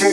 DJ 0.00 0.08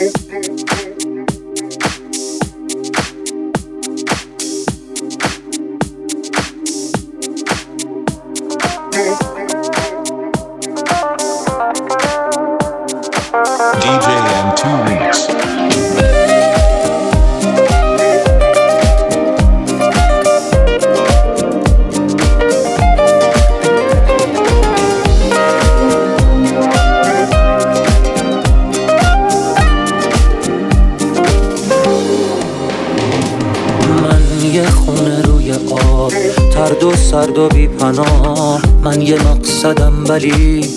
سرد 36.98 37.38
و 37.38 37.48
بی 37.48 37.68
پناه. 37.68 38.60
من 38.84 39.02
یه 39.02 39.16
مقصدم 39.30 39.92
ولی 40.08 40.68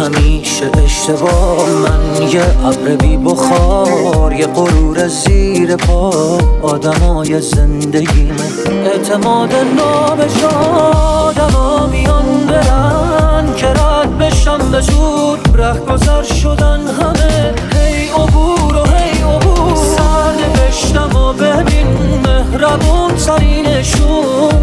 همیشه 0.00 0.70
اشتباه. 0.84 1.70
من 1.70 2.28
یه 2.32 2.42
ابر 2.66 2.96
بی 2.96 3.16
بخار 3.16 4.32
یه 4.32 4.46
غرور 4.46 5.08
زیر 5.08 5.76
پا. 5.76 6.38
آدمای 6.62 7.40
زندگی 7.40 8.32
اعتماد 8.68 9.54
نابشاد 9.76 11.38
آدما 11.38 11.86
میان 11.86 12.46
برن. 12.48 13.54
که 13.56 13.66
رد 13.66 14.18
بشم 14.18 14.58
به 14.72 14.80
زور 14.80 15.38
ره 15.54 15.80
گذر 15.80 16.22
شدن 16.22 16.80
همه. 16.86 17.54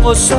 قصه 0.05 0.35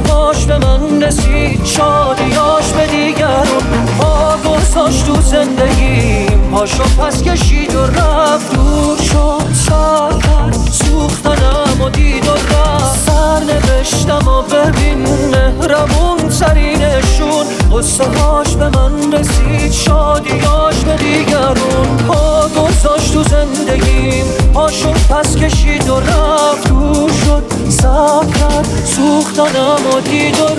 به 0.46 0.58
من 0.58 1.02
رسید 1.02 1.64
شادیاش 1.64 2.72
به 2.76 2.86
دیگرون 2.86 3.86
پا 3.98 4.36
گذاشت 4.36 5.06
تو 5.06 5.20
زندگیم. 5.20 6.50
پاشو 6.52 6.82
پس 6.82 7.22
کشید 7.22 7.74
و 7.74 7.86
رفت 7.86 8.54
دور 8.54 8.98
شد 8.98 9.54
سر 9.54 10.18
کرد 10.26 10.58
سوختنم 10.72 11.82
و 11.82 11.88
دید 11.88 12.26
و 12.26 12.32
رفت. 12.32 12.98
سر 13.06 13.40
نوشتم 13.40 14.28
و 14.28 14.42
ببین 14.42 15.02
مهربون 15.30 16.30
سرینشون 16.30 17.46
قصه 17.72 18.04
به 18.58 18.68
من 18.68 19.12
رسید 19.12 19.72
شادیاش 19.72 20.76
به 20.84 20.96
دیگرون 20.96 21.96
پا 22.08 22.48
گذاشت 22.48 23.12
تو 23.12 23.22
زندگیم. 23.22 24.24
پاشو 24.54 24.92
پس 24.92 25.36
کشید 25.36 25.88
و 25.88 26.00
رفت 26.00 26.68
دور 26.68 27.10
شد 27.10 27.42
سر 27.68 28.24
سوختنم 28.96 29.86
و 29.94 30.00
دید 30.00 30.40
و 30.40 30.54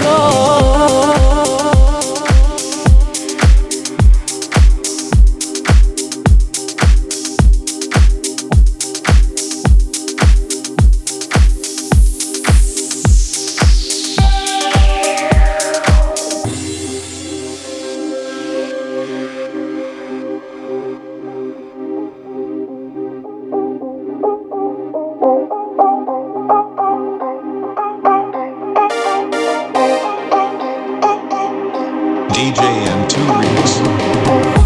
DJ 32.37 32.61
and 32.61 33.09
two 33.09 33.25
weeks. 33.39 34.56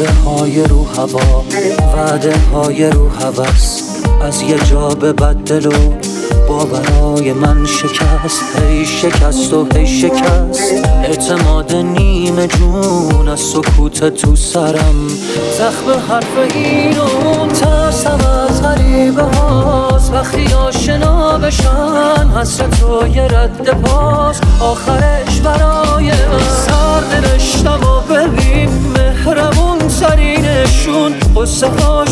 رفت 0.00 0.26
های 2.52 2.90
رو 2.90 3.08
هوس. 3.08 3.82
از 4.22 4.42
یه 4.42 4.58
جا 4.58 4.88
به 4.88 5.12
بدل 5.12 5.66
و 5.66 5.92
باورای 6.48 7.32
من 7.32 7.66
شکست. 7.66 8.42
هی 8.58 8.84
شکست 8.86 9.52
و 9.52 9.66
هی 9.74 9.86
شکست. 9.86 10.72
اعتماد 11.04 11.74
نیم 11.74 12.46
جون 12.46 13.28
از 13.28 13.40
سکوت 13.40 14.04
تو 14.04 14.36
سرم. 14.36 15.08
زخم 15.58 15.90
حرف 16.08 16.54
این 16.54 16.98
و 16.98 17.46
ترسم 17.46 18.18
از 18.48 18.62
غریبه 18.62 19.22
هاست. 19.22 20.12
وقتی 20.12 20.54
آشنا 20.54 21.38
بشن 21.38 22.30
حسرت 22.36 22.82
و 22.82 23.06
یه 23.08 23.22
رد 23.22 23.82
پاس 23.82 24.40
آخرش 24.60 25.40
برای 25.40 26.06
من 26.06 26.38
سر 26.66 27.20
نوشتم 27.20 27.80
و 27.82 27.93
سرینشون 30.64 31.14
قصه 31.36 31.68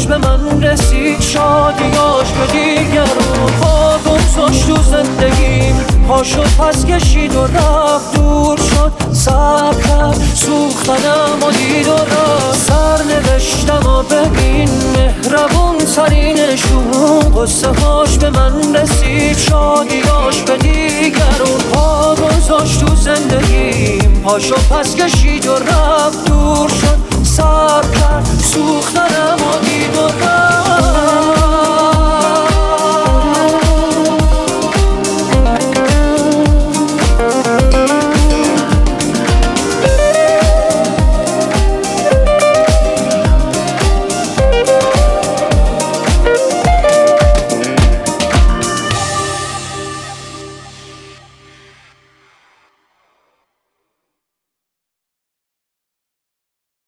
به 0.08 0.18
من 0.18 0.62
رسید 0.62 1.20
شادیاش 1.20 2.32
به 2.32 2.52
دیگرون 2.52 3.52
پا 3.60 3.98
گذاشت 3.98 4.66
تو 4.66 4.76
زندگیم. 4.82 5.76
پا 6.08 6.22
شد 6.22 6.46
پس 6.58 6.84
کشید 6.84 7.34
و 7.36 7.46
رفت 7.46 8.14
دور 8.14 8.56
شد. 8.56 8.92
سب 9.12 9.82
کرد 9.82 10.20
سوختنم 10.34 11.42
و 11.42 11.50
دید 11.50 11.88
و 11.88 11.94
رفت. 11.94 12.66
سر 12.68 13.02
نوشتم 13.02 13.86
و 13.86 14.02
ببین 14.02 14.68
مهربون 14.96 15.78
سرینشون 15.86 17.20
قصه 17.36 17.68
هاش 17.68 18.18
به 18.18 18.30
من 18.30 18.74
رسید 18.74 19.38
شادیاش 19.38 20.42
به 20.46 20.56
دیگرون 20.56 21.60
پا 21.72 22.14
گذاشت 22.14 22.80
تو 22.80 22.96
زندگیم. 22.96 24.22
پا 24.24 24.38
شد 24.38 24.60
پس 24.70 24.94
کشید 24.96 25.46
و 25.46 25.54
رفت 25.54 26.24
دور 26.24 26.68
شد. 26.68 27.11
سر 27.36 27.82
کرد 28.00 28.24
سوختنم 28.40 29.36
و 29.36 29.52
و 29.64 30.08